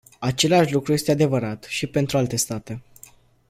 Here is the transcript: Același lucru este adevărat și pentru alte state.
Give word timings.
Același 0.19 0.73
lucru 0.73 0.93
este 0.93 1.11
adevărat 1.11 1.63
și 1.63 1.87
pentru 1.87 2.17
alte 2.17 2.35
state. 2.35 2.81